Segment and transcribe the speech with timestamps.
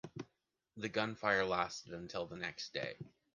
[0.77, 2.97] The gunfire lasted until the next day.